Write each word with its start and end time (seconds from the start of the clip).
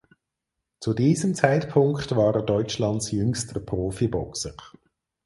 Zu 0.79 0.95
diesem 0.95 1.35
Zeitpunkt 1.35 2.15
war 2.15 2.33
er 2.35 2.41
Deutschlands 2.41 3.11
jüngster 3.11 3.59
Profiboxer. 3.59 4.55